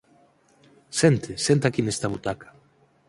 Sente, 0.99 1.31
sente 1.45 1.65
aquí 1.67 1.81
nesta 1.83 2.11
butaca. 2.13 2.47